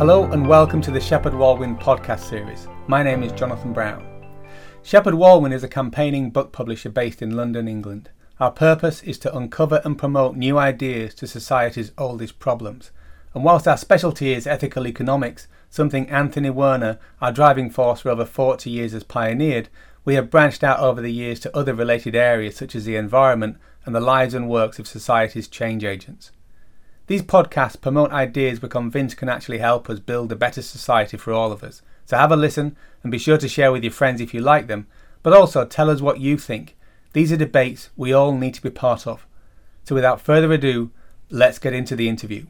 [0.00, 2.68] Hello and welcome to the Shepheard Walwyn podcast series.
[2.86, 4.02] My name is Jonathan Brown.
[4.82, 8.08] Shepheard Walwyn is a campaigning book publisher based in London, England.
[8.38, 12.92] Our purpose is to uncover and promote new ideas to society's oldest problems.
[13.34, 18.24] And whilst our specialty is ethical economics, something Anthony Werner, our driving force for over
[18.24, 19.68] 40 years, has pioneered,
[20.06, 23.58] we have branched out over the years to other related areas such as the environment
[23.84, 26.30] and the lives and works of society's change agents.
[27.10, 31.32] These podcasts promote ideas we're convinced can actually help us build a better society for
[31.32, 31.82] all of us.
[32.06, 34.68] So have a listen and be sure to share with your friends if you like
[34.68, 34.86] them,
[35.24, 36.76] but also tell us what you think.
[37.12, 39.26] These are debates we all need to be part of.
[39.82, 40.92] So without further ado,
[41.30, 42.46] let's get into the interview.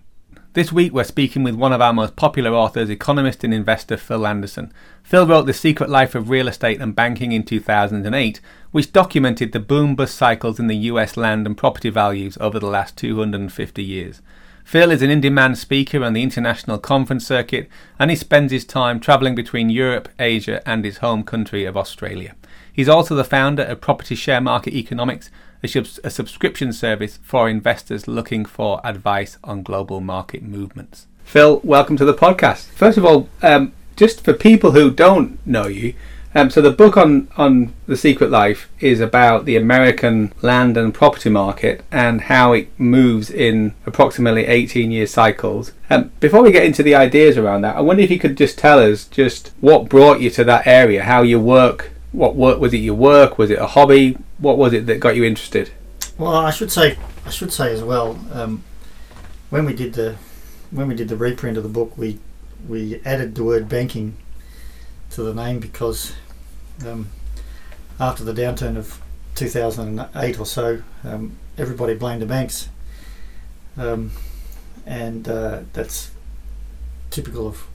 [0.53, 4.27] This week we're speaking with one of our most popular authors, economist and investor Phil
[4.27, 4.75] Anderson.
[5.03, 9.59] Phil wrote The Secret Life of Real Estate and Banking in 2008, which documented the
[9.59, 14.21] boom bust cycles in the US land and property values over the last 250 years.
[14.65, 18.65] Phil is an in demand speaker on the international conference circuit and he spends his
[18.65, 22.35] time travelling between Europe, Asia, and his home country of Australia.
[22.73, 25.31] He's also the founder of Property Share Market Economics,
[25.63, 31.07] a, a subscription service for investors looking for advice on global market movements.
[31.25, 32.67] Phil, welcome to the podcast.
[32.67, 35.95] First of all, um, just for people who don't know you,
[36.35, 40.95] um, so the book on on the Secret Life is about the American land and
[40.95, 45.73] property market and how it moves in approximately 18 year cycles.
[45.89, 48.59] Um, before we get into the ideas around that, I wonder if you could just
[48.59, 52.73] tell us just what brought you to that area, how you work, what work was
[52.73, 55.73] it your work, was it a hobby, what was it that got you interested?
[56.17, 58.63] Well, I should say I should say as well um,
[59.51, 60.17] when we did the
[60.71, 62.21] when we did the reprint of the book, we
[62.69, 64.17] we added the word banking
[65.11, 66.15] to the name because
[66.87, 67.09] um,
[67.99, 69.01] after the downturn of
[69.35, 72.69] 2008 or so, um, everybody blamed the banks,
[73.77, 74.13] um,
[74.87, 76.11] and uh, that's
[77.11, 77.67] typical of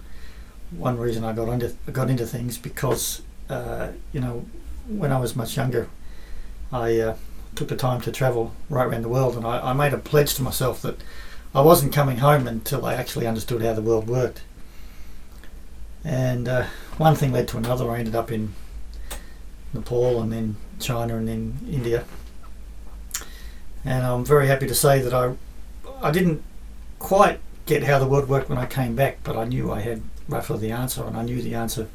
[0.71, 4.45] one reason I got into got into things because uh, you know
[4.87, 5.89] when I was much younger,
[6.71, 7.15] I uh,
[7.55, 10.33] took the time to travel right around the world, and I, I made a pledge
[10.35, 10.97] to myself that
[11.53, 14.41] I wasn't coming home until I actually understood how the world worked.
[16.05, 16.65] And uh,
[16.97, 17.89] one thing led to another.
[17.89, 18.53] I ended up in
[19.73, 22.05] Nepal and then China and then India.
[23.83, 25.33] And I'm very happy to say that I,
[26.01, 26.43] I didn't
[26.99, 30.03] quite get how the world worked when I came back, but I knew I had
[30.29, 31.87] roughly the answer, and I knew the answer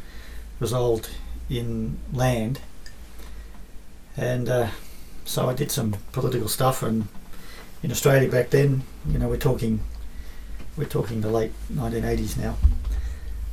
[0.58, 1.10] resolved
[1.48, 2.60] in land.
[4.16, 4.68] And uh,
[5.24, 7.06] so I did some political stuff, and
[7.82, 9.80] in Australia back then, you know, we're talking,
[10.76, 12.56] we're talking the late 1980s now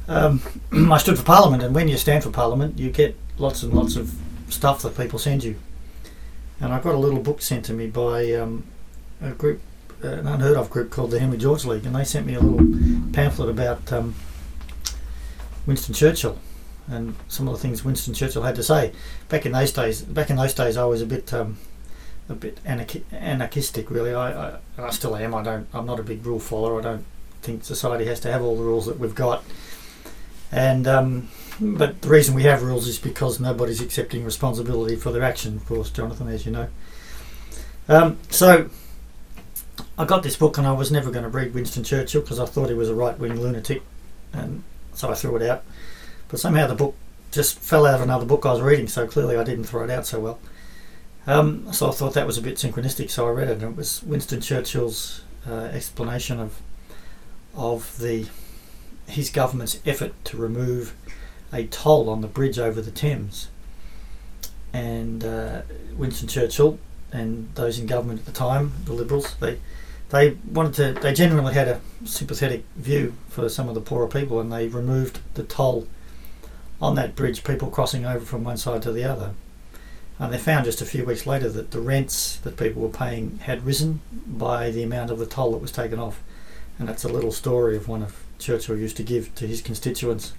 [0.08, 0.42] um,
[0.92, 3.96] I stood for Parliament, and when you stand for Parliament, you get lots and lots
[3.96, 4.14] of
[4.50, 5.56] stuff that people send you.
[6.60, 8.64] And I got a little book sent to me by um,
[9.22, 9.62] a group,
[10.04, 12.40] uh, an unheard of group called the Henry George League, and they sent me a
[12.40, 14.16] little pamphlet about um,
[15.66, 16.40] Winston Churchill
[16.88, 18.94] and some of the things Winston Churchill had to say.
[19.30, 21.58] Back in those days, back in those days, I was a bit, um,
[22.30, 23.92] a bit anarchi- anarchistic.
[23.92, 25.36] Really, I, I, I still am.
[25.36, 25.68] I don't.
[25.74, 26.80] I'm not a big rule follower.
[26.80, 27.06] I don't
[27.42, 29.44] think society has to have all the rules that we've got.
[30.52, 35.24] And um, but the reason we have rules is because nobody's accepting responsibility for their
[35.24, 35.58] action.
[35.58, 36.68] Of course, Jonathan, as you know.
[37.90, 38.70] Um, so
[39.98, 42.46] I got this book, and I was never going to read Winston Churchill because I
[42.46, 43.82] thought he was a right-wing lunatic,
[44.34, 44.64] and
[44.94, 45.64] so I threw it out.
[46.28, 46.96] But somehow the book
[47.32, 49.90] just fell out of another book I was reading, so clearly I didn't throw it
[49.90, 50.40] out so well.
[51.26, 53.76] Um, so I thought that was a bit synchronistic, so I read it, and it
[53.76, 56.62] was Winston Churchill's uh, explanation of
[57.56, 58.28] of the
[59.08, 60.94] his government's effort to remove
[61.52, 63.50] a toll on the bridge over the Thames.
[64.74, 65.62] And uh,
[65.96, 66.78] Winston Churchill
[67.12, 69.60] and those in government at the time, the Liberals, they
[70.10, 71.02] they wanted to.
[71.02, 75.20] They genuinely had a sympathetic view for some of the poorer people, and they removed
[75.34, 75.88] the toll
[76.82, 77.44] on that bridge.
[77.44, 79.34] People crossing over from one side to the other,
[80.18, 83.40] and they found just a few weeks later that the rents that people were paying
[83.44, 86.22] had risen by the amount of the toll that was taken off.
[86.80, 90.34] And that's a little story of one of Churchill used to give to his constituents.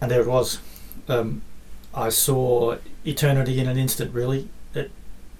[0.00, 0.60] And there it was.
[1.08, 1.42] Um,
[1.94, 4.48] I saw eternity in an instant, really.
[4.74, 4.90] It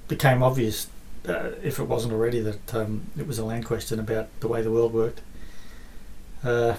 [0.09, 0.89] became obvious,
[1.29, 4.63] uh, if it wasn't already, that um, it was a land question about the way
[4.63, 5.21] the world worked.
[6.43, 6.77] Uh,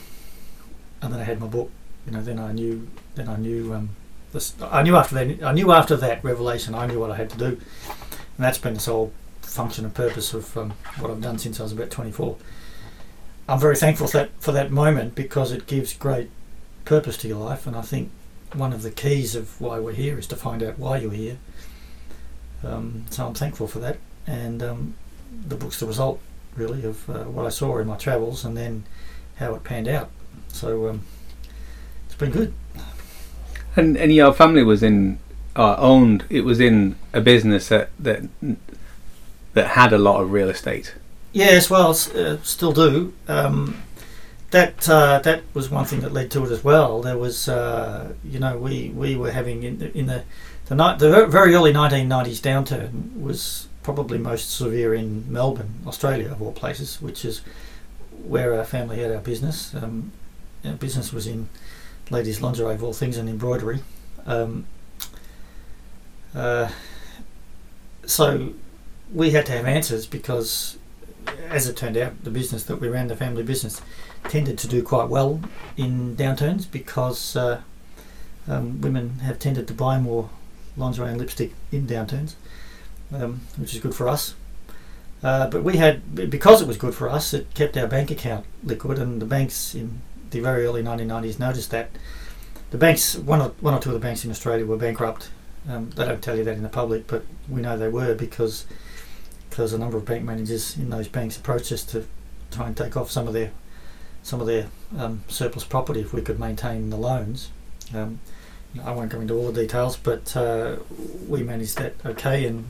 [1.02, 1.72] and then I had my book.
[2.06, 2.88] You know, then I knew.
[3.16, 3.74] Then I knew.
[3.74, 3.90] Um,
[4.32, 5.44] this, I knew after that.
[5.44, 6.74] I knew after that revelation.
[6.74, 7.60] I knew what I had to do, and
[8.40, 9.12] that's been the sole
[9.42, 12.38] function and purpose of um, what I've done since I was about 24.
[13.48, 16.30] I'm very thankful for that for that moment because it gives great
[16.86, 18.12] purpose to your life, and I think
[18.54, 21.38] one of the keys of why we're here is to find out why you're here.
[22.64, 24.96] Um, so I'm thankful for that, and um,
[25.48, 26.20] the book's the result
[26.56, 28.86] really of uh, what I saw in my travels, and then
[29.36, 30.10] how it panned out.
[30.50, 31.02] So um,
[32.06, 32.54] it's been good.
[33.76, 35.20] And and your family was in
[35.56, 36.26] uh, owned.
[36.30, 38.24] It was in a business that that
[39.54, 40.96] that had a lot of real estate.
[41.32, 43.14] Yes, well, uh, still do.
[43.28, 43.84] Um,
[44.52, 47.02] that uh, that was one thing that led to it as well.
[47.02, 50.24] There was, uh, you know, we, we were having in the in the
[50.68, 56.42] the, ni- the very early 1990s downturn was probably most severe in Melbourne, Australia, of
[56.42, 57.42] all places, which is
[58.24, 59.74] where our family had our business.
[59.76, 60.12] Um,
[60.66, 61.50] our business was in
[62.10, 63.80] ladies' lingerie, of all things, and embroidery.
[64.26, 64.66] Um,
[66.36, 66.70] uh,
[68.06, 68.54] so
[69.14, 70.78] we had to have answers because
[71.50, 73.82] as it turned out, the business that we ran, the family business,
[74.26, 75.42] tended to do quite well
[75.76, 77.62] in downturns because uh,
[78.48, 80.30] um, women have tended to buy more
[80.76, 82.36] lingerie and lipstick in downturns,
[83.14, 84.36] um, which is good for us.
[85.24, 88.46] Uh, but we had, because it was good for us, it kept our bank account
[88.64, 91.90] liquid, and the banks in the very early 1990s noticed that
[92.70, 95.30] the banks, one or, one or two of the banks in Australia were bankrupt.
[95.68, 98.66] Um, they don't tell you that in the public, but we know they were because
[99.58, 102.06] because a number of bank managers in those banks approached us to
[102.52, 103.50] try and take off some of their
[104.22, 104.68] some of their
[105.00, 107.50] um, surplus property if we could maintain the loans.
[107.92, 108.20] Um,
[108.86, 110.76] I won't go into all the details, but uh,
[111.28, 112.70] we managed that okay and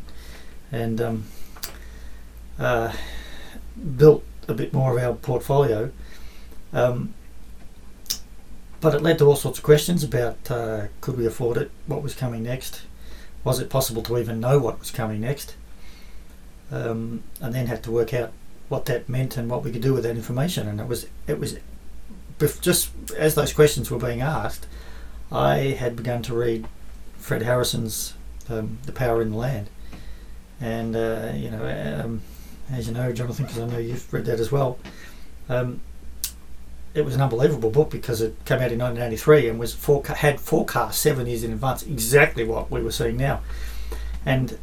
[0.71, 1.25] and um,
[2.57, 2.93] uh,
[3.97, 5.91] built a bit more of our portfolio.
[6.71, 7.13] Um,
[8.79, 12.01] but it led to all sorts of questions about uh, could we afford it, what
[12.01, 12.83] was coming next,
[13.43, 15.57] was it possible to even know what was coming next
[16.71, 18.31] um, and then had to work out
[18.69, 20.67] what that meant and what we could do with that information.
[20.67, 21.57] And it was it was
[22.61, 24.67] just as those questions were being asked,
[25.31, 26.67] I had begun to read
[27.17, 28.13] Fred Harrison's
[28.49, 29.69] um, "The Power in the Land,"
[30.61, 32.21] and uh, you know, um,
[32.71, 34.79] as you know, Jonathan, because I know you've read that as well.
[35.49, 35.81] Um,
[36.93, 40.39] it was an unbelievable book because it came out in 1983 and was foreca- had
[40.39, 43.41] forecast seven years in advance exactly what we were seeing now,
[44.25, 44.57] and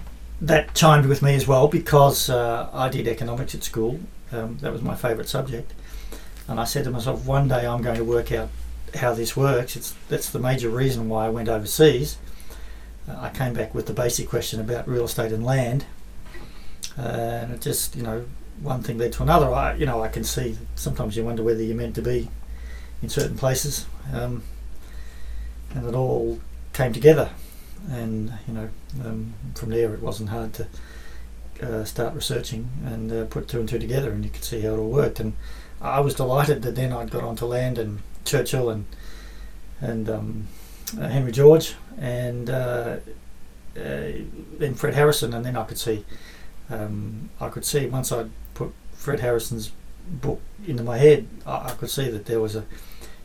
[0.46, 3.99] that chimed with me as well because uh, I did economics at school.
[4.31, 5.73] Um, that was my favourite subject,
[6.49, 8.50] and I said to myself, one day I'm going to work out
[8.94, 9.76] how this works.
[9.76, 12.19] It's that's the major reason why I went overseas.
[13.08, 15.87] Uh, I came back with the basic question about real estate and land,
[16.99, 18.26] uh, and it just you know
[18.61, 19.52] one thing led to another.
[19.52, 22.29] I you know I can see sometimes you wonder whether you're meant to be
[23.02, 24.43] in certain places, um,
[25.75, 26.40] and it all
[26.73, 27.31] came together
[27.91, 28.69] and you know
[29.05, 30.67] um, from there it wasn't hard to
[31.63, 34.75] uh, start researching and uh, put two and two together and you could see how
[34.75, 35.21] it all worked.
[35.21, 35.35] And
[35.81, 38.87] I was delighted that then I'd got onto land and Churchill and
[39.81, 40.47] and um,
[40.99, 42.97] uh, Henry George and uh,
[43.77, 44.13] uh,
[44.59, 46.05] then Fred Harrison and then I could see
[46.71, 49.73] um, I could see once I'd put Fred Harrison's
[50.09, 52.65] book into my head I, I could see that there was a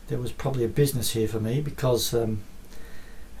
[0.08, 2.42] there was probably a business here for me because um,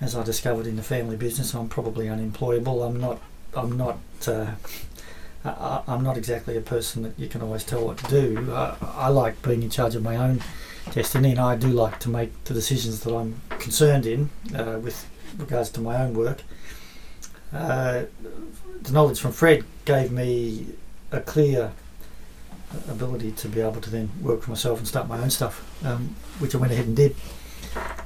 [0.00, 2.82] as I discovered in the family business, I'm probably unemployable.
[2.82, 3.20] I'm not.
[3.54, 3.98] I'm not.
[4.26, 4.52] Uh,
[5.44, 8.52] I, I'm not exactly a person that you can always tell what to do.
[8.52, 10.42] I, I like being in charge of my own
[10.92, 15.06] destiny, and I do like to make the decisions that I'm concerned in uh, with
[15.38, 16.42] regards to my own work.
[17.52, 18.04] Uh,
[18.82, 20.66] the knowledge from Fred gave me
[21.12, 21.72] a clear
[22.88, 26.14] ability to be able to then work for myself and start my own stuff, um,
[26.38, 27.16] which I went ahead and did.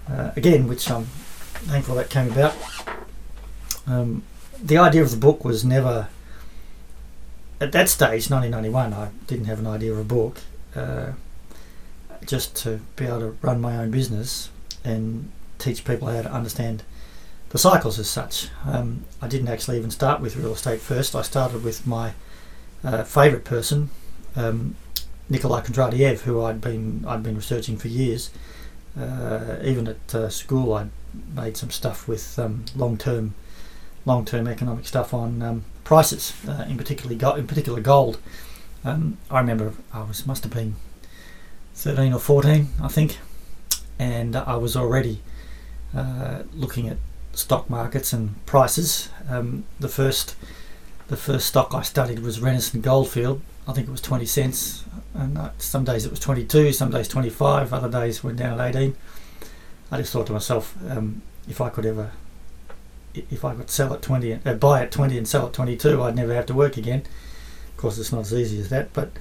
[0.08, 1.06] Uh, again, which I'm
[1.54, 2.54] thankful that came about.
[3.86, 4.22] Um,
[4.62, 6.08] the idea of the book was never,
[7.60, 10.40] at that stage, 1991, I didn't have an idea of a book.
[10.74, 11.12] Uh,
[12.26, 14.50] just to be able to run my own business
[14.82, 16.82] and teach people how to understand
[17.50, 18.48] the cycles as such.
[18.64, 21.14] Um, I didn't actually even start with real estate first.
[21.14, 22.12] I started with my
[22.82, 23.90] uh, favourite person,
[24.36, 24.76] um,
[25.28, 28.30] Nikolai Kondratiev, who I'd been I'd been researching for years.
[28.98, 30.90] Uh, even at uh, school, I'd
[31.34, 33.34] made some stuff with um, long-term,
[34.04, 38.18] long-term economic stuff on um, prices, uh, in particularly go- in particular gold.
[38.84, 40.76] Um, I remember I was must have been
[41.74, 43.18] thirteen or fourteen, I think,
[43.98, 45.20] and I was already
[45.96, 46.98] uh, looking at
[47.32, 49.08] stock markets and prices.
[49.28, 50.36] Um, the first,
[51.08, 53.40] the first stock I studied was Renison Goldfield.
[53.66, 57.08] I think it was twenty cents, and uh, some days it was twenty-two, some days
[57.08, 58.96] twenty-five, other days went down at eighteen.
[59.94, 62.10] I just thought to myself, um, if I could ever,
[63.14, 66.16] if I could sell at 20, uh, buy at 20 and sell at 22, I'd
[66.16, 67.04] never have to work again.
[67.68, 69.12] Of course, it's not as easy as that, but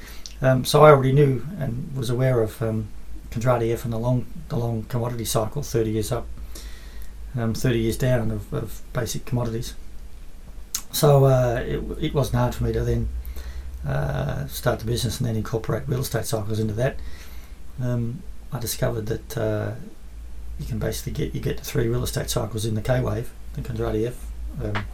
[0.41, 2.87] um, so I already knew and was aware of um,
[3.29, 6.25] Kondratiev and the long, the long commodity cycle, 30 years up,
[7.37, 9.75] um, 30 years down of, of basic commodities.
[10.91, 13.09] So uh, it, it wasn't hard for me to then
[13.87, 16.97] uh, start the business and then incorporate real estate cycles into that.
[17.79, 19.71] um, I discovered that uh,
[20.59, 23.31] you can basically get you get the three real estate cycles in the K wave,
[23.53, 24.13] the Kondratiev
[24.63, 24.85] um,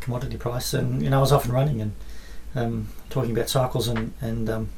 [0.00, 1.92] commodity price, and you know I was off and running and
[2.54, 4.68] um, talking about cycles and and um,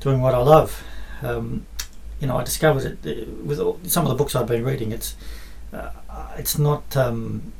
[0.00, 0.82] doing what I love.
[1.22, 1.66] Um,
[2.20, 4.92] you know, I discovered it with all, some of the books I've been reading.
[4.92, 5.14] It's
[5.72, 5.90] uh,
[6.36, 7.52] it's not um,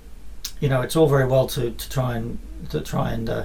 [0.60, 2.38] you know it's all very well to, to try and
[2.70, 3.44] to try and uh,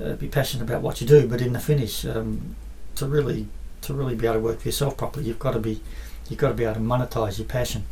[0.00, 2.56] uh, be passionate about what you do, but in the finish, um,
[2.96, 3.48] to really
[3.82, 5.80] to really be able to work for yourself properly, you've got to be
[6.28, 7.84] you've got to be able to monetize your passion.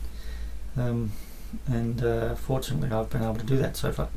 [0.77, 1.13] Um,
[1.67, 4.09] and uh, fortunately, I've been able to do that so far.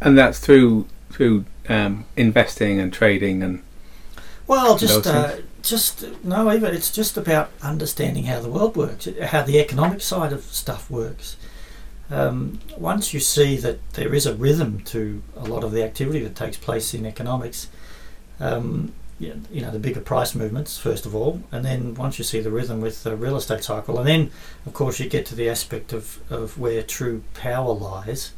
[0.00, 3.62] And that's through through um, investing and trading and
[4.46, 9.42] well, just uh, just no, even it's just about understanding how the world works, how
[9.42, 11.36] the economic side of stuff works.
[12.10, 16.22] Um, once you see that there is a rhythm to a lot of the activity
[16.24, 17.68] that takes place in economics,
[18.40, 22.40] um, you know the bigger price movements first of all, and then once you see
[22.40, 24.30] the rhythm with the real estate cycle, and then
[24.66, 28.32] of course you get to the aspect of, of where true power lies,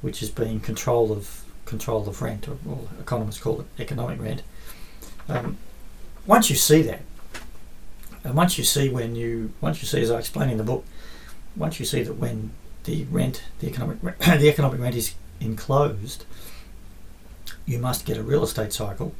[0.00, 4.42] which is being control of control of rent, or, or economists call it economic rent.
[5.28, 5.56] Um,
[6.26, 7.00] once you see that,
[8.22, 10.84] and once you see when you once you see as I explain in the book,
[11.56, 12.52] once you see that when
[12.84, 16.24] the rent, the economic the economic rent is enclosed,
[17.66, 19.14] you must get a real estate cycle.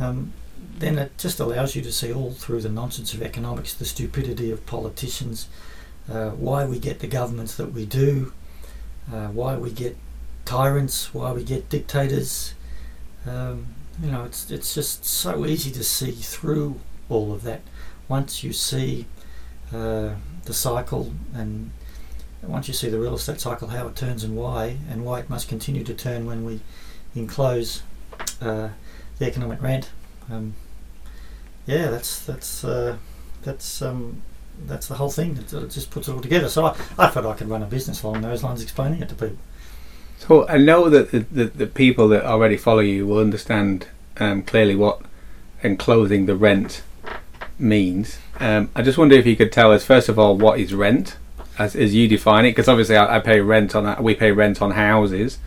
[0.00, 0.32] Um,
[0.78, 4.50] then it just allows you to see all through the nonsense of economics, the stupidity
[4.50, 5.48] of politicians,
[6.10, 8.32] uh, why we get the governments that we do,
[9.12, 9.96] uh, why we get
[10.44, 12.54] tyrants, why we get dictators.
[13.26, 13.66] Um,
[14.02, 16.80] you know, it's it's just so easy to see through
[17.10, 17.60] all of that
[18.08, 19.06] once you see
[19.72, 20.14] uh,
[20.44, 21.70] the cycle and
[22.42, 25.28] once you see the real estate cycle, how it turns and why, and why it
[25.28, 26.60] must continue to turn when we
[27.14, 27.82] enclose
[28.40, 28.70] uh,
[29.20, 29.90] the economic rent.
[30.28, 30.54] Um,
[31.66, 32.96] yeah, that's that's uh,
[33.42, 34.22] that's um,
[34.66, 35.36] that's the whole thing.
[35.36, 36.48] It, it, just puts it all together.
[36.48, 39.14] So I, I thought I could run a business along those lines, explaining it to
[39.14, 39.38] people.
[40.18, 43.86] So I know that the, the, the people that already follow you will understand
[44.18, 45.00] um, clearly what
[45.62, 46.82] enclosing the rent
[47.58, 48.18] means.
[48.38, 51.16] Um, I just wonder if you could tell us first of all what is rent,
[51.58, 54.62] as, as you define it, because obviously I, I, pay rent on we pay rent
[54.62, 55.38] on houses,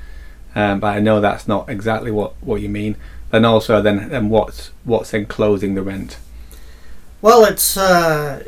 [0.55, 2.95] um, but I know that's not exactly what, what you mean.
[3.33, 6.19] And also then, then what's what's enclosing the rent?
[7.19, 8.43] Well, it's uh,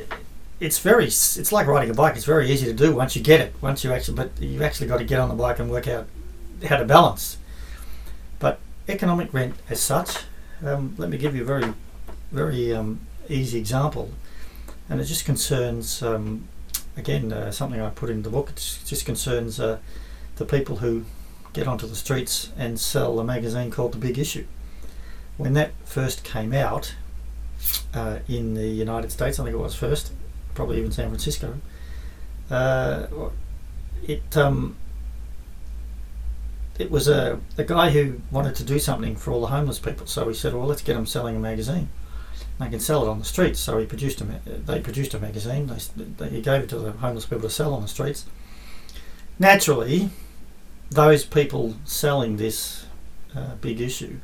[0.60, 2.16] it's very it's like riding a bike.
[2.16, 3.56] It's very easy to do once you get it.
[3.62, 6.06] Once you actually, but you've actually got to get on the bike and work out
[6.70, 7.38] how to balance.
[8.38, 10.26] But economic rent, as such,
[10.64, 11.74] um, let me give you a very
[12.32, 14.12] very um, easy example,
[14.88, 16.48] and it just concerns um,
[16.96, 18.52] again uh, something I put in the book.
[18.52, 19.80] It just concerns uh,
[20.36, 21.06] the people who
[21.54, 24.46] get onto the streets and sell a magazine called The Big Issue.
[25.38, 26.96] When that first came out
[27.94, 30.14] uh, in the United States, I think it was first,
[30.54, 31.56] probably even San Francisco.
[32.50, 33.08] Uh,
[34.08, 34.76] it um,
[36.78, 40.08] it was a, a guy who wanted to do something for all the homeless people.
[40.08, 41.90] So he said, "Well, let's get them selling a magazine.
[42.60, 45.68] They can sell it on the streets." So he produced a they produced a magazine.
[45.68, 48.26] They, they, he gave it to the homeless people to sell on the streets.
[49.40, 50.10] Naturally,
[50.90, 52.86] those people selling this
[53.36, 54.20] uh, big issue,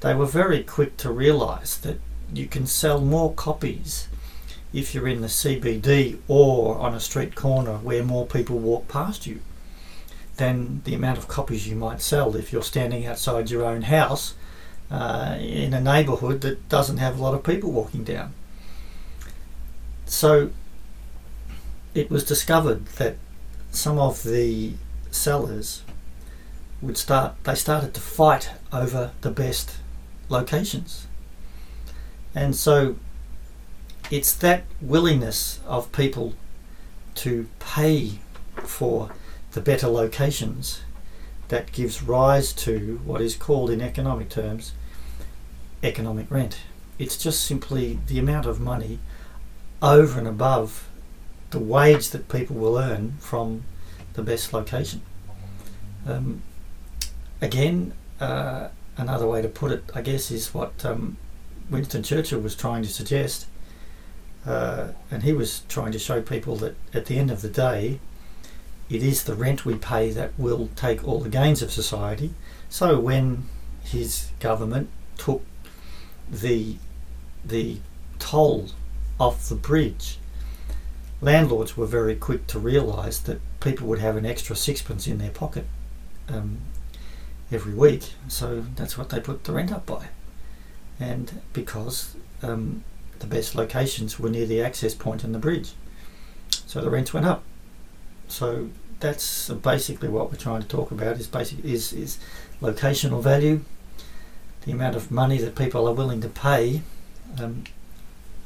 [0.00, 2.00] they were very quick to realise that
[2.32, 4.08] you can sell more copies
[4.72, 9.26] if you're in the CBD or on a street corner where more people walk past
[9.26, 9.40] you
[10.36, 14.34] than the amount of copies you might sell if you're standing outside your own house
[14.90, 18.34] uh, in a neighbourhood that doesn't have a lot of people walking down.
[20.04, 20.50] So
[21.94, 23.16] it was discovered that
[23.70, 24.74] some of the
[25.10, 25.82] sellers
[26.82, 29.78] would start they started to fight over the best
[30.28, 31.06] locations
[32.34, 32.96] and so
[34.10, 36.34] it's that willingness of people
[37.14, 38.18] to pay
[38.56, 39.10] for
[39.52, 40.82] the better locations
[41.48, 44.72] that gives rise to what is called in economic terms
[45.82, 46.58] economic rent.
[46.98, 48.98] It's just simply the amount of money
[49.82, 50.88] over and above
[51.50, 53.64] the wage that people will earn from
[54.14, 55.02] the best location.
[56.06, 56.42] Um,
[57.40, 61.16] again, uh, another way to put it, I guess, is what um,
[61.70, 63.46] Winston Churchill was trying to suggest
[64.46, 67.98] uh, and he was trying to show people that at the end of the day,
[68.88, 72.32] it is the rent we pay that will take all the gains of society.
[72.68, 73.44] So when
[73.82, 74.88] his government
[75.18, 75.42] took
[76.30, 76.76] the
[77.44, 77.78] the
[78.18, 78.68] toll
[79.18, 80.18] off the bridge,
[81.20, 85.30] landlords were very quick to realise that people would have an extra sixpence in their
[85.30, 85.66] pocket
[86.28, 86.58] um,
[87.52, 88.12] every week.
[88.28, 90.08] So that's what they put the rent up by,
[90.98, 92.84] and because um,
[93.18, 95.72] the best locations were near the access point and the bridge.
[96.66, 97.42] So the rents went up.
[98.28, 102.18] So that's basically what we're trying to talk about is basic is, is
[102.60, 103.60] locational value,
[104.64, 106.82] the amount of money that people are willing to pay
[107.40, 107.64] um,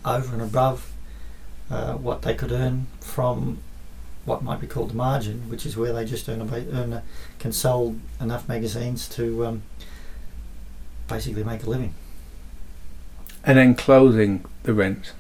[0.04, 0.92] over and above
[1.71, 3.59] uh, what they could earn from
[4.24, 7.02] what might be called the margin, which is where they just earn a, earn a,
[7.38, 9.62] can sell enough magazines to um,
[11.08, 11.94] basically make a living.
[13.44, 15.12] And then closing the rent.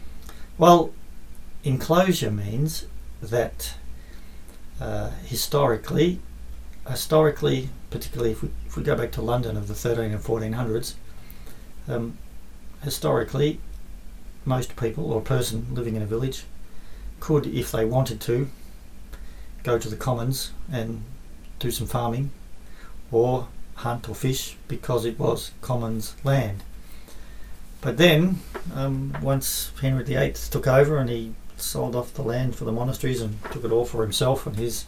[0.58, 0.92] Well,
[1.64, 2.86] enclosure means
[3.22, 3.74] that
[4.80, 6.20] uh, historically,
[6.88, 10.94] historically, particularly if we, if we go back to London of the 13 and 1400s,
[11.88, 12.18] um,
[12.82, 13.60] historically,
[14.44, 16.44] most people or a person living in a village
[17.20, 18.48] could, if they wanted to,
[19.62, 21.02] go to the commons and
[21.58, 22.30] do some farming
[23.12, 26.62] or hunt or fish because it was commons land.
[27.80, 28.40] But then,
[28.74, 33.20] um, once Henry VIII took over and he sold off the land for the monasteries
[33.20, 34.84] and took it all for himself and his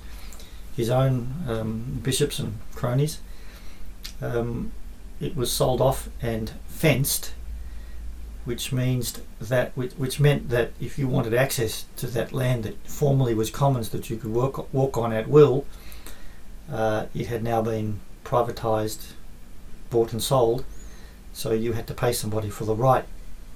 [0.76, 3.18] his own um, bishops and cronies,
[4.22, 4.72] um,
[5.20, 7.32] it was sold off and fenced,
[8.44, 12.76] which means that which, which meant that if you wanted access to that land that
[12.86, 15.64] formerly was commons that you could work walk on at will,
[16.70, 19.12] uh, it had now been privatised,
[19.90, 20.64] bought and sold,
[21.32, 23.04] so you had to pay somebody for the right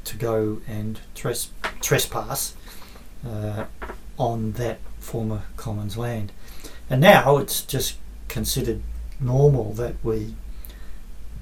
[0.04, 1.50] to go and tres-
[1.80, 2.54] trespass
[3.26, 3.64] uh,
[4.18, 6.32] on that former commons land.
[6.88, 7.96] And now it's just
[8.28, 8.82] considered
[9.18, 10.34] normal that we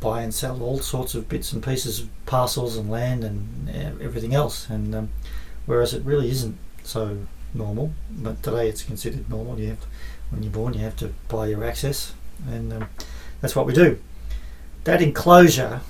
[0.00, 4.02] buy and sell all sorts of bits and pieces of parcels and land and uh,
[4.02, 4.68] everything else.
[4.68, 5.08] And um,
[5.66, 7.18] whereas it really isn't so
[7.54, 9.58] normal, but today it's considered normal.
[9.58, 9.86] You have to,
[10.30, 12.12] when you're born, you have to buy your access,
[12.48, 12.88] and um,
[13.40, 13.98] that's what we do.
[14.84, 15.80] That enclosure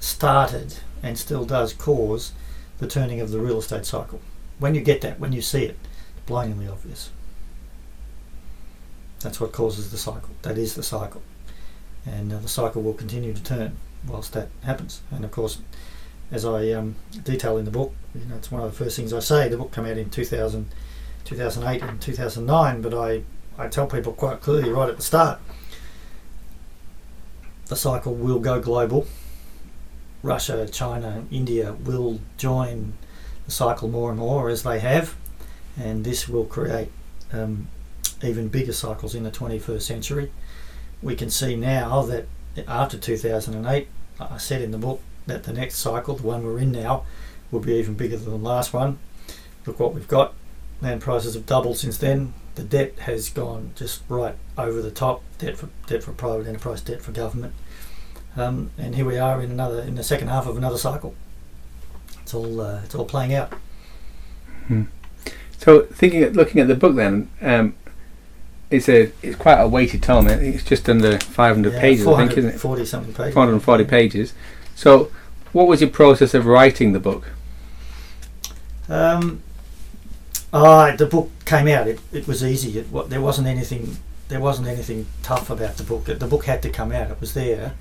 [0.00, 2.32] started and still does cause
[2.78, 4.20] the turning of the real estate cycle.
[4.58, 5.76] When you get that, when you see it,
[6.16, 7.10] it's blindingly obvious.
[9.20, 10.30] That's what causes the cycle.
[10.42, 11.22] That is the cycle.
[12.08, 15.02] And uh, the cycle will continue to turn whilst that happens.
[15.10, 15.58] And of course,
[16.30, 19.12] as I um, detail in the book, you know, it's one of the first things
[19.12, 19.48] I say.
[19.48, 20.68] The book came out in 2000,
[21.24, 23.22] 2008 and 2009, but I,
[23.58, 25.40] I tell people quite clearly right at the start
[27.68, 29.06] the cycle will go global.
[30.22, 32.94] Russia, China, India will join
[33.44, 35.14] the cycle more and more as they have,
[35.78, 36.90] and this will create
[37.32, 37.68] um,
[38.22, 40.32] even bigger cycles in the 21st century.
[41.02, 42.26] We can see now that
[42.66, 43.88] after 2008,
[44.20, 47.04] I said in the book that the next cycle, the one we're in now,
[47.50, 48.98] will be even bigger than the last one.
[49.66, 50.34] Look what we've got.
[50.80, 52.34] Land prices have doubled since then.
[52.54, 55.22] The debt has gone just right over the top.
[55.38, 57.54] Debt for debt for private enterprise, debt for government,
[58.36, 61.14] um, and here we are in another in the second half of another cycle.
[62.22, 63.52] It's all uh, it's all playing out.
[64.66, 64.84] Hmm.
[65.58, 67.74] So thinking, looking at the book, then um,
[68.70, 70.26] it's a it's quite a weighted tome.
[70.28, 72.06] I think it's just under 500 Yeah, pages.
[72.06, 72.60] I think, isn't it?
[72.60, 73.34] 40 something pages.
[73.34, 74.34] 440 pages.
[74.74, 75.10] So,
[75.52, 77.30] what was your process of writing the book?
[78.88, 79.42] Um,
[80.52, 81.86] ah, the book came out.
[81.88, 82.78] It, it was easy.
[82.78, 83.96] It, wa- there wasn't anything.
[84.28, 86.04] There wasn't anything tough about the book.
[86.04, 87.10] The book had to come out.
[87.10, 87.74] It was there.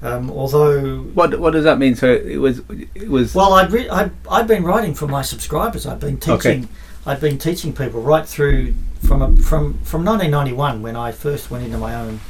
[0.00, 1.96] Um, although, What What does that mean?
[1.96, 2.60] So it was
[2.94, 5.86] it was well, I'd, re- I'd I'd been writing for my subscribers.
[5.86, 6.64] I'd been teaching.
[6.64, 6.68] Okay.
[7.06, 8.74] I'd been teaching people right through
[9.08, 12.20] from a, from from 1991 when I first went into my own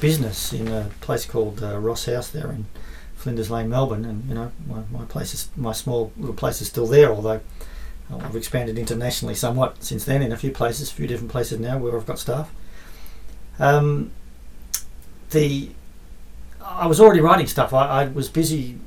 [0.00, 2.66] business in a place called uh, Ross House there in
[3.16, 6.68] Flinders Lane, Melbourne, and you know my, my place is my small little place is
[6.68, 7.40] still there, although
[8.12, 11.58] uh, I've expanded internationally somewhat since then in a few places, a few different places
[11.58, 12.50] now where I've got staff.
[13.58, 14.12] Um,
[15.30, 15.70] the
[16.62, 17.72] I was already writing stuff.
[17.72, 18.78] I, I was busy.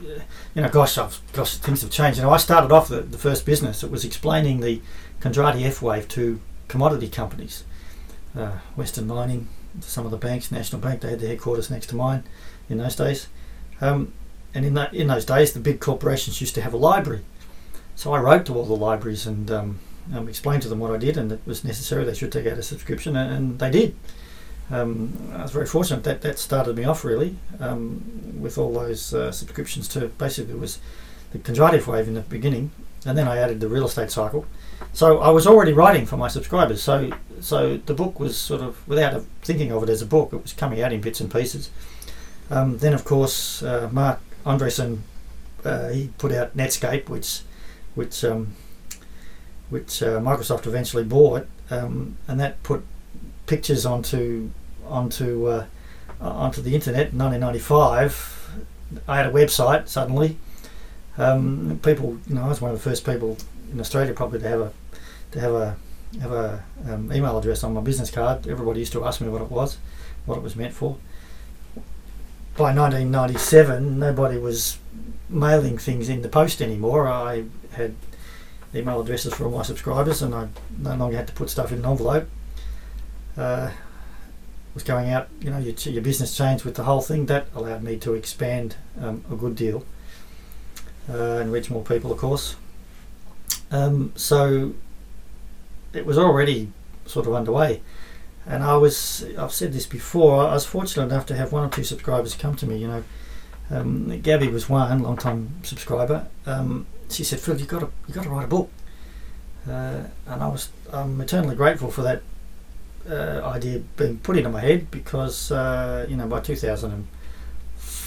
[0.00, 0.20] uh,
[0.54, 2.18] You know, gosh, I've, gosh, things have changed.
[2.18, 3.82] You know, I started off the, the first business.
[3.82, 4.80] It was explaining the
[5.20, 7.64] Kondratiev wave to commodity companies,
[8.38, 9.48] uh, Western Mining,
[9.80, 11.00] some of the banks, National Bank.
[11.00, 12.22] They had their headquarters next to mine
[12.68, 13.26] in those days.
[13.80, 14.12] Um,
[14.54, 17.22] and in that in those days, the big corporations used to have a library.
[17.96, 19.78] So I wrote to all the libraries and um,
[20.14, 22.04] um, explained to them what I did and it was necessary.
[22.04, 23.96] They should take out a subscription, and, and they did.
[24.70, 29.12] Um, I was very fortunate that that started me off really um, with all those
[29.12, 30.78] uh, subscriptions to basically it was
[31.32, 32.70] the Kondratiev wave in the beginning,
[33.06, 34.46] and then I added the real estate cycle.
[34.92, 36.82] So I was already writing for my subscribers.
[36.82, 37.10] So
[37.40, 40.52] so the book was sort of without thinking of it as a book, it was
[40.52, 41.70] coming out in bits and pieces.
[42.50, 44.98] Um, then of course uh, Marc Andreessen
[45.64, 47.42] uh, he put out Netscape, which
[47.94, 48.54] which um,
[49.68, 52.84] which uh, Microsoft eventually bought, um, and that put
[53.46, 54.50] pictures onto
[54.86, 55.66] onto uh,
[56.20, 58.36] onto the internet in 1995.
[59.06, 60.36] I had a website suddenly,
[61.20, 63.36] Um, people, you know, I was one of the first people
[63.70, 64.72] in Australia probably to have a
[65.32, 65.76] to have a
[66.18, 68.48] have a um, email address on my business card.
[68.48, 69.76] Everybody used to ask me what it was,
[70.24, 70.96] what it was meant for.
[72.56, 74.78] By 1997, nobody was
[75.28, 77.06] mailing things in the post anymore.
[77.06, 77.94] I had
[78.74, 81.80] email addresses for all my subscribers, and I no longer had to put stuff in
[81.80, 82.30] an envelope.
[83.36, 83.70] Uh,
[84.72, 87.26] was going out, you know, your, your business changed with the whole thing.
[87.26, 89.84] That allowed me to expand um, a good deal
[91.08, 92.56] and reach more people, of course.
[93.70, 94.74] Um, so
[95.92, 96.72] it was already
[97.06, 97.80] sort of underway.
[98.46, 101.70] And I was, I've said this before, I was fortunate enough to have one or
[101.70, 102.78] two subscribers come to me.
[102.78, 103.04] You know,
[103.70, 106.26] um, Gabby was one, long time subscriber.
[106.46, 108.70] Um, she said, "Phil, you've got to, you got to write a book."
[109.68, 112.22] Uh, and I was, I'm eternally grateful for that
[113.08, 116.40] uh, idea being put into my head because, uh, you know, by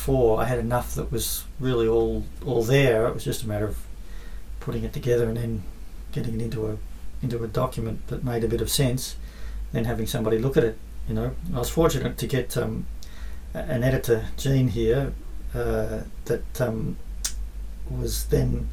[0.05, 3.07] 2004, I had enough that was really all, all there.
[3.07, 3.77] It was just a matter of
[4.59, 5.63] putting it together and then
[6.11, 6.77] getting it into a
[7.21, 9.15] into a document that made a bit of sense,
[9.71, 10.77] then having somebody look at it.
[11.07, 12.85] You know, I was fortunate to get um,
[13.53, 15.13] an editor, Jean here,
[15.55, 16.97] uh, that um,
[17.89, 18.67] was then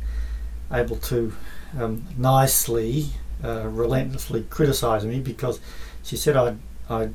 [0.72, 1.32] able to
[1.78, 3.10] um, nicely,
[3.44, 5.60] uh, relentlessly criticise me because
[6.02, 7.14] she said I'd, I'd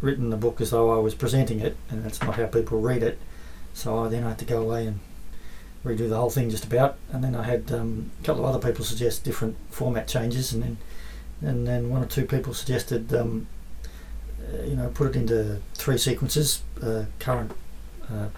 [0.00, 3.04] written the book as though I was presenting it, and that's not how people read
[3.04, 3.20] it.
[3.74, 5.00] So I then had to go away and
[5.84, 6.96] redo the whole thing just about.
[7.12, 10.62] And then I had um, a couple of other people suggest different format changes, and
[10.62, 10.76] then
[11.40, 13.48] and then one or two people suggested, um,
[14.40, 17.52] uh, you know, put it into three sequences: uh, current,
[18.10, 18.28] uh,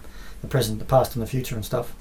[0.41, 1.95] the present, the past, and the future, and stuff.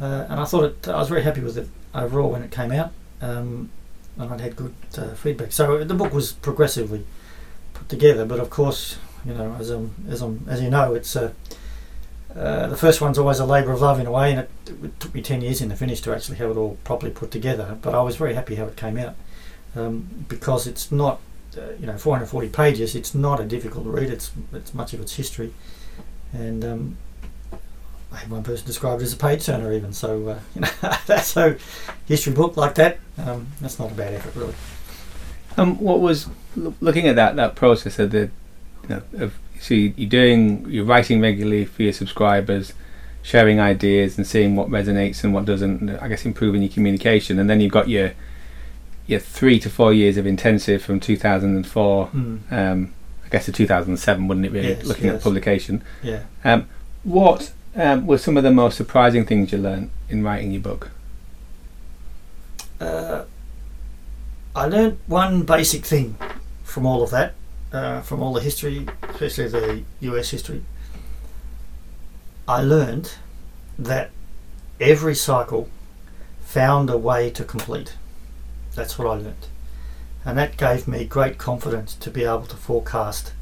[0.00, 0.88] Uh, and I thought it.
[0.88, 3.70] I was very happy with it overall when it came out, um,
[4.16, 5.52] and I'd had good uh, feedback.
[5.52, 7.04] So the book was progressively
[7.74, 11.14] put together, but of course, you know, as um, as um, as you know, it's
[11.14, 11.32] uh,
[12.38, 15.00] uh, the first one's always a labour of love in a way, and it, it,
[15.00, 17.76] took me 10 years in the finish to actually have it all properly put together.
[17.82, 19.16] But I was very happy how it came out
[19.74, 21.20] um, because it's not,
[21.56, 22.94] uh, you know, 440 pages.
[22.94, 24.10] It's not a difficult read.
[24.10, 25.52] It's it's much of its history,
[26.32, 26.96] and um,
[28.12, 29.92] I had one person described it as a page turner even.
[29.92, 30.68] So uh, you know,
[31.06, 31.56] that's a
[32.06, 32.98] history book like that.
[33.18, 34.54] Um, that's not a bad effort really.
[35.56, 38.30] Um, what was looking at that that process of the
[38.84, 42.72] you know, of so you're doing you're writing regularly for your subscribers
[43.22, 47.38] sharing ideas and seeing what resonates and what doesn't i guess improving your communication.
[47.38, 48.12] And then you've got your
[49.06, 52.52] your three to four years of intensive from 2004 mm.
[52.52, 52.94] um,
[53.24, 55.16] i guess to 2007 wouldn't it really yes, looking yes.
[55.16, 55.82] at publication?
[56.02, 56.24] Yeah.
[56.44, 56.68] Um,
[57.04, 60.90] what um, were some of the most surprising things you learned in writing your book?
[62.80, 63.24] Uh,
[64.54, 66.16] i learned one basic thing
[66.62, 67.34] from all of that
[67.72, 70.62] uh, from all the history, especially the US history,
[72.46, 73.12] I learned
[73.78, 74.10] that
[74.80, 75.68] every cycle
[76.40, 77.94] found a way to complete.
[78.74, 79.46] That's what I learned.
[80.24, 83.32] And that gave me great confidence to be able to forecast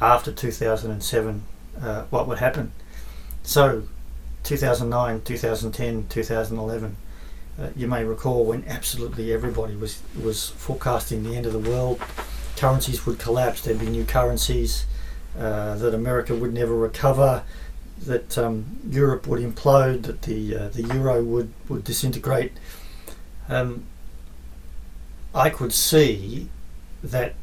[0.00, 1.42] after 2007
[1.80, 2.72] uh, what would happen.
[3.42, 3.84] So,
[4.44, 6.96] 2009, 2010, 2011,
[7.58, 12.00] uh, you may recall when absolutely everybody was, was forecasting the end of the world
[12.56, 14.86] currencies would collapse, there'd be new currencies,
[15.38, 17.42] uh, that America would never recover,
[18.06, 22.52] that um, Europe would implode, that the uh, the euro would would disintegrate.
[23.48, 23.84] Um,
[25.34, 26.48] I could see
[27.02, 27.34] that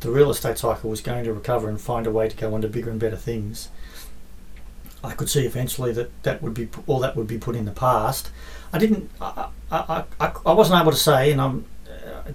[0.00, 2.60] the real estate cycle was going to recover and find a way to go on
[2.62, 3.68] to bigger and better things.
[5.02, 7.72] I could see eventually that that would be all that would be put in the
[7.72, 8.30] past.
[8.72, 9.10] I didn't.
[9.20, 11.64] I, I, I, I wasn't able to say, and I'm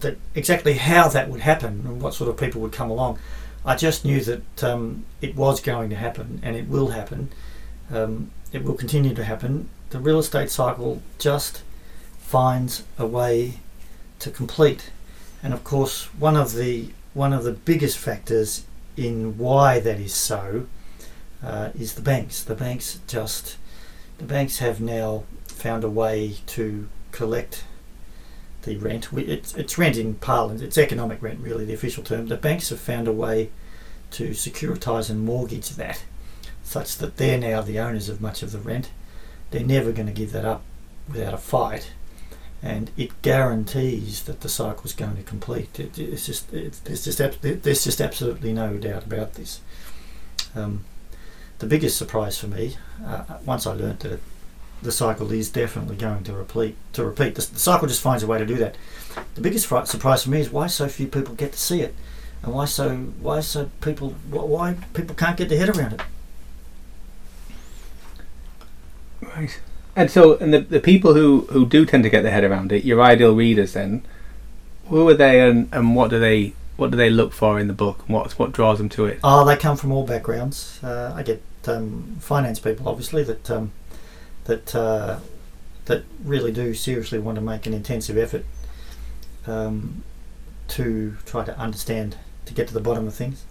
[0.01, 3.19] that exactly how that would happen and what sort of people would come along.
[3.65, 7.29] I just knew that um, it was going to happen and it will happen.
[7.91, 9.69] Um, it will continue to happen.
[9.89, 11.63] The real estate cycle just
[12.17, 13.59] finds a way
[14.19, 14.91] to complete.
[15.41, 18.65] And of course, one of the one of the biggest factors
[18.97, 20.65] in why that is so
[21.43, 22.43] uh, is the banks.
[22.43, 23.57] The banks just
[24.17, 27.63] the banks have now found a way to collect
[28.63, 29.11] the rent.
[29.11, 32.27] We, it's, it's rent in parlance, it's economic rent, really, the official term.
[32.27, 33.51] The banks have found a way
[34.11, 36.03] to securitise and mortgage that
[36.63, 38.89] such that they're now the owners of much of the rent.
[39.51, 40.63] They're never going to give that up
[41.07, 41.91] without a fight.
[42.61, 45.79] And it guarantees that the cycle is going to complete.
[45.79, 49.59] It, it's just, it, there's, just there's just absolutely no doubt about this.
[50.55, 50.85] Um,
[51.59, 54.21] the biggest surprise for me, uh, once I learnt that it
[54.83, 56.75] the cycle is definitely going to repeat.
[56.93, 58.75] To repeat, the, the cycle just finds a way to do that.
[59.35, 61.95] The biggest fr- surprise for me is why so few people get to see it,
[62.41, 66.01] and why so why so people why people can't get their head around it.
[69.21, 69.59] Right.
[69.95, 72.71] And so, and the, the people who, who do tend to get their head around
[72.71, 74.03] it, your ideal readers, then,
[74.87, 77.73] who are they, and, and what do they what do they look for in the
[77.73, 78.03] book?
[78.07, 79.19] What what draws them to it?
[79.23, 80.79] Oh, they come from all backgrounds.
[80.83, 83.71] Uh, I get um, finance people, obviously, that um,
[84.45, 85.19] that uh,
[85.85, 88.45] that really do seriously want to make an intensive effort
[89.47, 90.03] um,
[90.69, 93.45] to try to understand, to get to the bottom of things.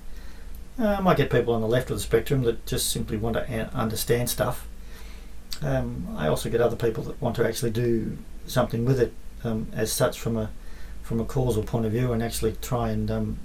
[0.79, 3.35] Um, I might get people on the left of the spectrum that just simply want
[3.35, 4.67] to a- understand stuff.
[5.61, 9.13] Um, I also get other people that want to actually do something with it
[9.45, 10.51] um, as such from a
[11.03, 13.39] from a causal point of view and actually try and um,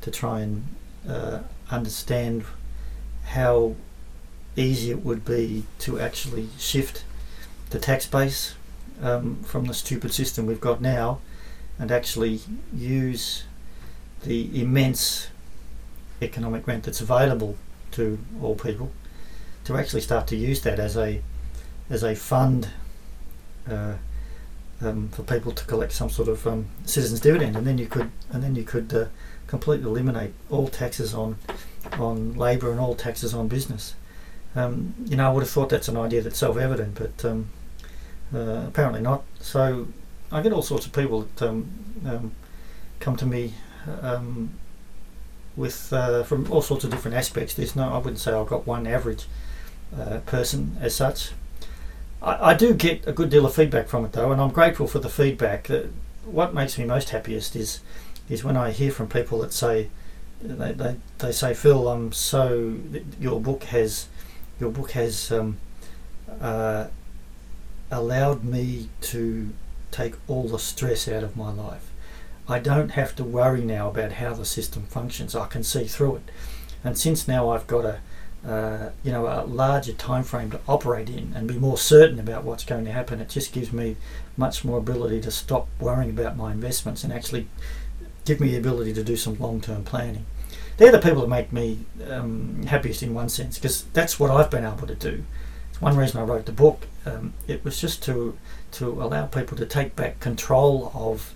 [0.00, 0.64] to try and
[1.08, 2.44] uh, understand
[3.26, 3.74] how
[4.56, 7.04] easy it would be to actually shift
[7.70, 8.54] the tax base
[9.02, 11.20] um, from the stupid system we've got now
[11.78, 12.40] and actually
[12.74, 13.44] use
[14.24, 15.28] the immense
[16.22, 17.56] economic rent that's available
[17.90, 18.90] to all people
[19.64, 21.20] to actually start to use that as a
[21.90, 22.68] as a fund
[23.70, 23.94] uh,
[24.80, 28.10] um, for people to collect some sort of um, citizens dividend, and then you could
[28.30, 29.06] and then you could uh,
[29.46, 31.36] completely eliminate all taxes on
[31.98, 33.94] on labour and all taxes on business.
[34.56, 37.48] Um, you know, I would have thought that's an idea that's self-evident, but um,
[38.34, 39.22] uh, apparently not.
[39.38, 39.88] So
[40.32, 41.70] I get all sorts of people that um,
[42.06, 42.32] um,
[42.98, 43.54] come to me
[44.02, 44.54] um,
[45.56, 47.54] with uh, from all sorts of different aspects.
[47.54, 49.26] There's no, I wouldn't say I've got one average
[49.96, 51.32] uh, person as such.
[52.22, 54.86] I, I do get a good deal of feedback from it though, and I'm grateful
[54.86, 55.70] for the feedback.
[56.24, 57.80] What makes me most happiest is
[58.28, 59.88] is when I hear from people that say
[60.42, 62.78] they, they, they say Phil, I'm so
[63.20, 64.08] your book has
[64.60, 65.58] your book has um,
[66.40, 66.86] uh,
[67.90, 69.50] allowed me to
[69.90, 71.90] take all the stress out of my life.
[72.48, 75.34] I don't have to worry now about how the system functions.
[75.34, 76.30] I can see through it,
[76.84, 78.00] and since now I've got a
[78.46, 82.44] uh, you know a larger time frame to operate in and be more certain about
[82.44, 83.96] what's going to happen, it just gives me
[84.36, 87.48] much more ability to stop worrying about my investments and actually
[88.24, 90.26] give me the ability to do some long-term planning.
[90.76, 91.78] They're the people that make me
[92.10, 95.24] um, happiest in one sense because that's what I've been able to do.
[95.70, 96.86] It's one reason I wrote the book.
[97.04, 98.36] Um, it was just to
[98.72, 101.34] to allow people to take back control of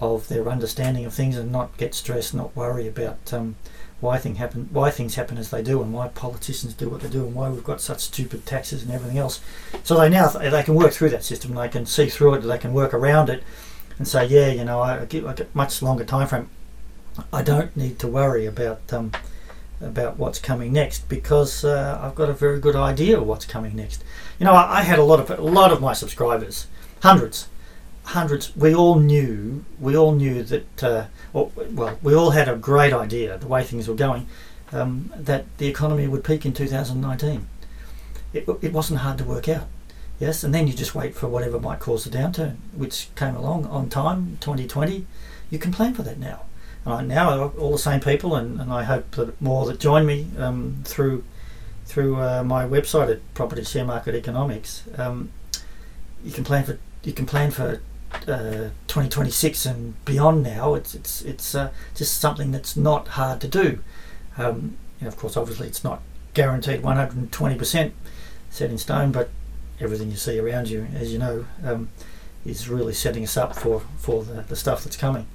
[0.00, 3.56] of their understanding of things and not get stressed, not worry about um,
[4.00, 7.08] why thing happen, why things happen as they do, and why politicians do what they
[7.08, 9.40] do, and why we've got such stupid taxes and everything else.
[9.84, 11.54] So they now they can work through that system.
[11.54, 12.40] They can see through it.
[12.40, 13.42] They can work around it,
[13.98, 16.50] and say, yeah, you know, I get like a much longer time frame.
[17.32, 19.12] I don't need to worry about um,
[19.80, 23.76] about what's coming next because uh, I've got a very good idea of what's coming
[23.76, 24.02] next.
[24.38, 26.66] You know, I, I had a lot of a lot of my subscribers,
[27.02, 27.48] hundreds,
[28.04, 28.56] hundreds.
[28.56, 30.82] We all knew, we all knew that.
[30.82, 34.26] Uh, well, well, we all had a great idea the way things were going
[34.72, 37.46] um, that the economy would peak in 2019.
[38.32, 39.66] It, it wasn't hard to work out.
[40.18, 43.66] Yes, and then you just wait for whatever might cause the downturn, which came along
[43.66, 45.06] on time, 2020.
[45.50, 46.45] You can plan for that now.
[46.86, 50.28] And now all the same people, and, and I hope that more that join me
[50.38, 51.24] um, through
[51.84, 54.84] through uh, my website at Property Share Market Economics.
[54.96, 55.30] Um,
[56.24, 57.80] you can plan for you can plan for
[58.28, 60.44] uh, 2026 and beyond.
[60.44, 63.80] Now it's it's it's uh, just something that's not hard to do.
[64.38, 66.02] Um, of course, obviously, it's not
[66.34, 67.94] guaranteed 120 percent
[68.50, 69.30] set in stone, but
[69.80, 71.88] everything you see around you, as you know, um,
[72.44, 75.26] is really setting us up for for the, the stuff that's coming.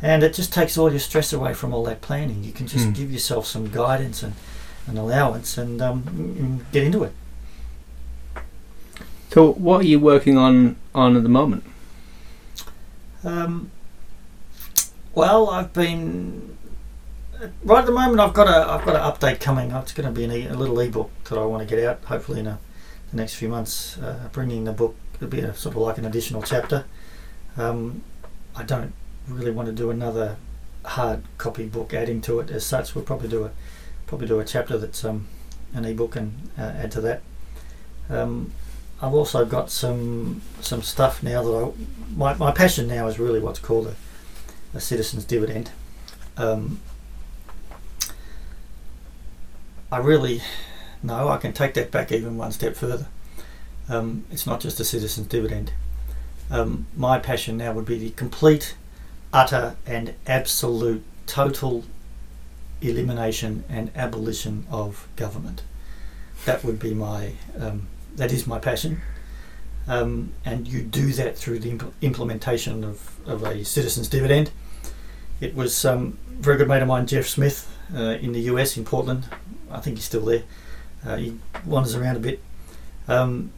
[0.00, 2.44] And it just takes all your stress away from all that planning.
[2.44, 2.94] You can just mm.
[2.94, 4.34] give yourself some guidance and
[4.86, 7.12] an allowance and um, get into it.
[9.30, 11.64] So, what are you working on on at the moment?
[13.24, 13.70] Um,
[15.14, 16.56] well, I've been
[17.64, 18.20] right at the moment.
[18.20, 19.70] I've got a I've got an update coming.
[19.72, 22.02] It's going to be an e, a little ebook that I want to get out.
[22.04, 22.58] Hopefully in a,
[23.10, 24.96] the next few months, uh, bringing the book.
[25.16, 26.84] It'll be a, sort of like an additional chapter.
[27.56, 28.02] Um,
[28.56, 28.92] I don't
[29.28, 30.36] really want to do another
[30.84, 32.94] hard copy book adding to it as such.
[32.94, 33.50] We'll probably do a
[34.06, 35.28] probably do a chapter that's um,
[35.74, 37.22] an ebook and uh, add to that.
[38.08, 38.52] Um,
[39.00, 41.72] I've also got some some stuff now that I
[42.16, 43.94] my, my passion now is really what's called a,
[44.76, 45.70] a citizen's dividend.
[46.36, 46.80] Um,
[49.90, 50.42] I really
[51.02, 53.06] no, I can take that back even one step further.
[53.88, 55.72] Um, it's not just a citizen's dividend.
[56.50, 58.74] Um, my passion now would be the complete,
[59.32, 61.84] utter, and absolute total
[62.80, 65.62] elimination and abolition of government.
[66.44, 69.00] That would be my um, that is my passion.
[69.86, 74.50] Um, and you do that through the impl- implementation of, of a citizen's dividend.
[75.40, 78.76] It was um, a very good mate of mine, Jeff Smith, uh, in the US,
[78.76, 79.28] in Portland.
[79.70, 80.42] I think he's still there.
[81.06, 82.40] Uh, he wanders around a bit.
[83.06, 83.52] Um,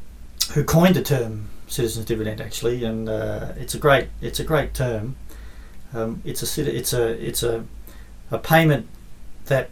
[0.53, 4.75] who coined the term citizens dividend actually, and uh, it's a great it's a great
[4.75, 5.17] term.
[5.93, 7.65] Um, it's a it's a it's a
[8.31, 8.87] a payment
[9.47, 9.71] that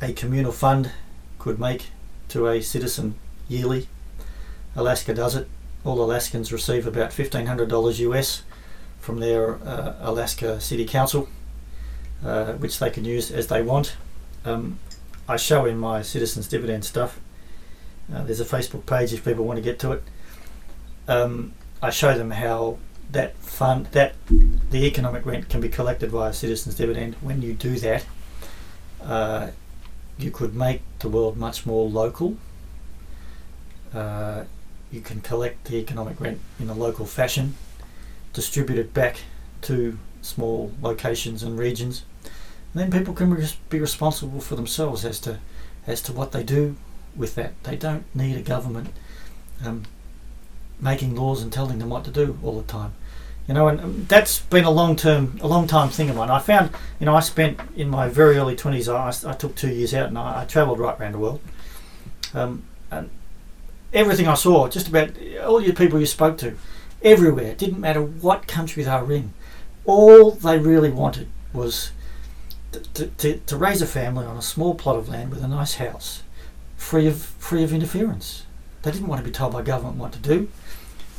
[0.00, 0.92] a communal fund
[1.38, 1.86] could make
[2.28, 3.14] to a citizen
[3.48, 3.88] yearly.
[4.74, 5.48] Alaska does it.
[5.84, 8.42] All Alaskans receive about fifteen hundred dollars US
[8.98, 11.28] from their uh, Alaska City Council,
[12.24, 13.96] uh, which they can use as they want.
[14.44, 14.78] Um,
[15.28, 17.20] I show in my citizens dividend stuff.
[18.12, 20.02] Uh, there's a Facebook page if people want to get to it.
[21.06, 22.78] Um, I show them how
[23.10, 24.14] that fund that
[24.70, 27.16] the economic rent can be collected via citizens dividend.
[27.20, 28.04] When you do that,
[29.02, 29.50] uh,
[30.18, 32.36] you could make the world much more local.
[33.94, 34.44] Uh,
[34.90, 37.54] you can collect the economic rent in a local fashion,
[38.32, 39.20] distribute it back
[39.62, 42.04] to small locations and regions,
[42.74, 45.38] and then people can res- be responsible for themselves as to
[45.86, 46.76] as to what they do
[47.16, 47.52] with that.
[47.64, 48.90] They don't need a government
[49.64, 49.84] um,
[50.80, 52.92] making laws and telling them what to do all the time.
[53.46, 56.30] You know, and um, that's been a long term, a long time thing of mine.
[56.30, 58.88] I found, you know, I spent in my very early twenties.
[58.88, 61.40] I, I took two years out and I, I travelled right around the world.
[62.34, 63.08] Um, and
[63.94, 65.10] everything I saw, just about
[65.44, 66.56] all your people you spoke to,
[67.00, 69.32] everywhere, didn't matter what country they were in,
[69.86, 71.92] all they really wanted was
[72.92, 75.76] to, to, to raise a family on a small plot of land with a nice
[75.76, 76.22] house,
[76.76, 78.44] free of free of interference.
[78.82, 80.50] They didn't want to be told by government what to do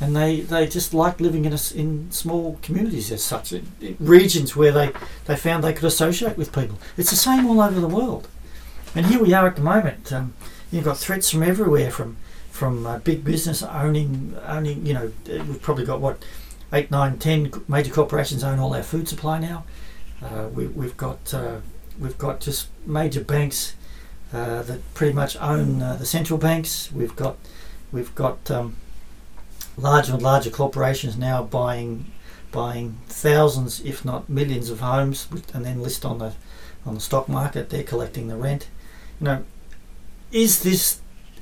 [0.02, 3.98] and they, they just liked living in a, in small communities as such, in, in
[4.00, 4.92] regions where they,
[5.26, 6.80] they found they could associate with people.
[6.98, 8.28] It's the same all over the world,
[8.96, 10.12] and here we are at the moment.
[10.14, 10.34] Um,
[10.72, 12.18] you've got threats from everywhere, from
[12.52, 14.86] from uh, big business owning owning.
[14.86, 16.24] You know, uh, we've probably got what
[16.74, 19.64] eight, nine, ten major corporations own all our food supply now.
[20.22, 21.58] Uh, we, we've got uh,
[22.00, 23.76] we've got just major banks
[24.34, 26.92] uh, that pretty much own uh, the central banks.
[26.92, 27.38] We've got
[27.92, 28.76] we've got um,
[29.80, 32.12] larger and larger corporations now buying
[32.52, 36.34] buying thousands, if not millions, of homes, and then list on the
[36.86, 37.70] on the stock market.
[37.70, 38.68] They're collecting the rent.
[39.20, 39.44] You know,
[40.32, 41.02] is this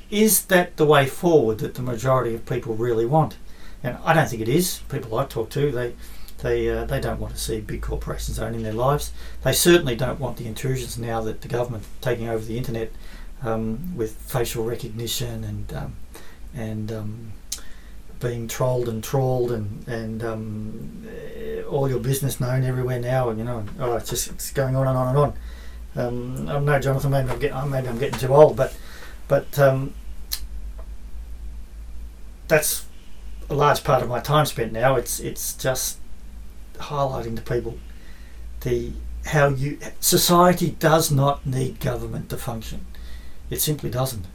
[0.09, 3.37] is that the way forward that the majority of people really want?
[3.83, 4.79] And I don't think it is.
[4.89, 5.93] People I talk to, they
[6.39, 9.11] they uh, they don't want to see big corporations owning their lives.
[9.43, 12.91] They certainly don't want the intrusions now that the government taking over the internet
[13.43, 15.95] um, with facial recognition and um,
[16.53, 17.33] and um,
[18.19, 23.37] being trolled and trawled and and um, eh, all your business known everywhere now and
[23.39, 25.33] you know oh it's just it's going on and on and on.
[25.95, 28.75] Um, I know Jonathan maybe I'm, getting, maybe I'm getting too old but
[29.27, 29.93] but um,
[32.47, 32.85] that's
[33.49, 34.95] a large part of my time spent now.
[34.95, 35.99] It's it's just
[36.75, 37.77] highlighting to people
[38.61, 38.91] the
[39.25, 42.85] how you society does not need government to function.
[43.49, 44.25] It simply doesn't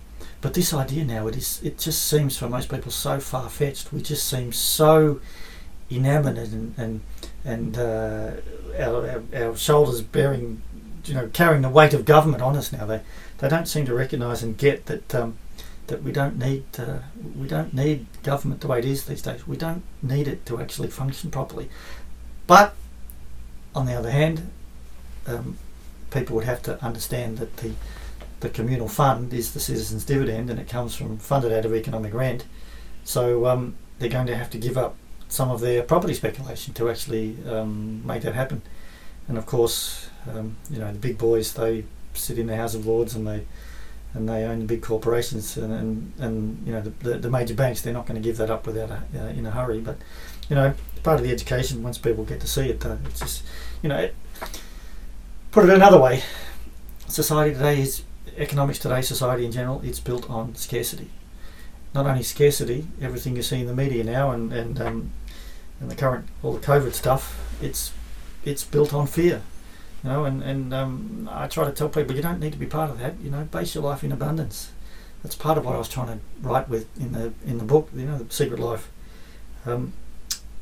[0.43, 3.93] but this idea now, it is it just seems for most people so far fetched.
[3.93, 5.21] We just seem so
[5.89, 7.01] enamored and and
[7.45, 8.33] and uh,
[8.77, 10.63] our, our, shoulders bearing,
[11.05, 12.85] you know, carrying the weight of government on us now.
[12.87, 13.03] They
[13.39, 15.39] they don't seem to recognise and get that um,
[15.87, 16.99] that we don't need uh,
[17.37, 19.47] we don't need government the way it is these days.
[19.47, 21.69] We don't need it to actually function properly.
[22.49, 22.75] But
[23.77, 24.51] on the other hand,
[25.29, 25.57] um,
[26.11, 27.75] people would have to understand that the
[28.43, 32.13] the communal fund is the citizens' dividend, and it comes from funded out of economic
[32.13, 32.45] rent.
[33.05, 34.97] So um, they're going to have to give up
[35.29, 38.61] some of their property speculation to actually um, make that happen.
[39.29, 42.87] And of course, um, you know the big boys they sit in the House of
[42.87, 43.47] Lords and they
[44.15, 47.55] and they own the big corporations and and, and you know the, the, the major
[47.55, 49.81] banks they're not going to give that up without a, uh, in a hurry.
[49.81, 49.97] But
[50.51, 53.43] you know part of the education once people get to see it though it's just
[53.83, 54.15] you know it,
[55.51, 56.23] put it another way,
[57.09, 58.03] society today is
[58.37, 61.11] economics today, society in general, it's built on scarcity.
[61.95, 65.11] Not only scarcity, everything you see in the media now and and um,
[65.81, 67.93] and the current all the COVID stuff, it's
[68.45, 69.43] it's built on fear.
[70.03, 72.67] You know, and and um, I try to tell people you don't need to be
[72.67, 73.15] part of that.
[73.21, 74.73] You know, base your life in abundance.
[75.23, 77.91] That's part of what I was trying to write with in the in the book.
[77.95, 78.91] You know, the Secret Life.
[79.65, 79.93] Um,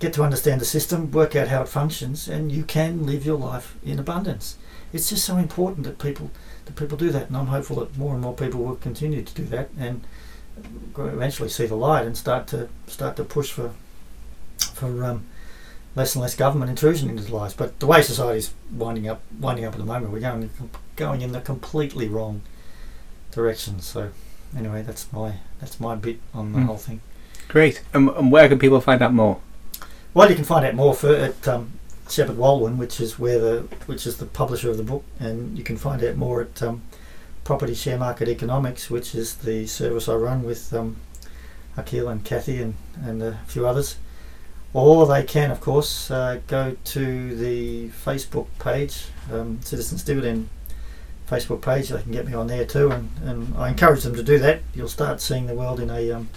[0.01, 3.39] get to understand the system, work out how it functions, and you can live your
[3.39, 4.57] life in abundance.
[4.93, 6.31] It's just so important that people
[6.65, 9.35] that people do that, and I'm hopeful that more and more people will continue to
[9.35, 10.03] do that and
[10.99, 13.73] eventually see the light and start to start to push for
[14.59, 15.27] for um,
[15.95, 17.55] less and less government intrusion into their lives.
[17.55, 20.51] But the way society's winding up winding up at the moment, we're going
[20.97, 22.43] going in the completely wrong
[23.31, 23.81] direction.
[23.81, 24.11] So
[24.57, 26.67] anyway, that's my that's my bit on the mm.
[26.67, 27.01] whole thing.
[27.49, 27.83] Great.
[27.95, 29.41] Um, and where can people find out more?
[30.15, 31.73] Well, you can find out more for, at um,
[32.11, 35.65] Shepheard Walwyn, which is where the which is the publisher of the book, and you
[35.65, 36.83] can find out more at um,
[37.45, 40.97] Property Share Market Economics, which is the service I run with um,
[41.77, 43.97] Akhil and Kathy and, and a few others.
[44.73, 50.49] Or they can, of course, uh, go to the Facebook page, um, Citizens Dividend
[51.29, 51.89] Facebook page.
[51.89, 54.63] They can get me on there too, and, and I encourage them to do that.
[54.75, 56.29] You'll start seeing the world in a um,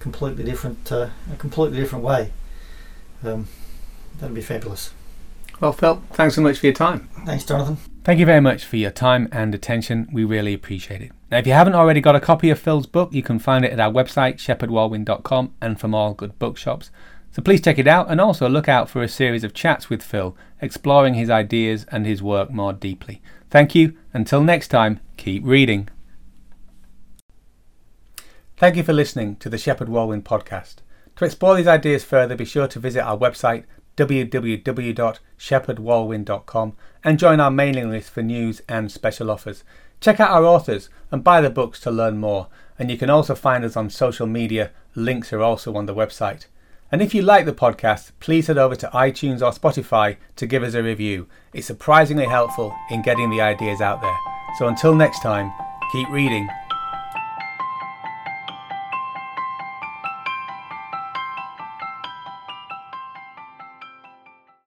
[0.00, 2.32] completely different, uh, a completely different way.
[3.24, 3.46] Um,
[4.18, 4.92] that'd be fabulous.
[5.60, 7.08] Well, Phil, thanks so much for your time.
[7.26, 7.78] Thanks, Jonathan.
[8.04, 10.08] Thank you very much for your time and attention.
[10.12, 11.12] We really appreciate it.
[11.30, 13.72] Now, if you haven't already got a copy of Phil's book, you can find it
[13.72, 16.90] at our website, shepheardwalwyn.com, and from all good bookshops.
[17.32, 20.02] So please check it out and also look out for a series of chats with
[20.02, 23.20] Phil, exploring his ideas and his work more deeply.
[23.50, 23.96] Thank you.
[24.12, 25.88] Until next time, keep reading.
[28.56, 30.76] Thank you for listening to the Shepheard Walwyn podcast.
[31.16, 33.64] To explore these ideas further, be sure to visit our website
[33.98, 39.64] www.shepheardwalwyn.com and join our mailing list for news and special offers.
[40.00, 42.46] Check out our authors and buy the books to learn more.
[42.78, 44.70] And you can also find us on social media.
[44.94, 46.46] Links are also on the website.
[46.92, 50.62] And if you like the podcast, please head over to iTunes or Spotify to give
[50.62, 51.26] us a review.
[51.52, 54.16] It's surprisingly helpful in getting the ideas out there.
[54.58, 55.52] So until next time,
[55.92, 56.48] keep reading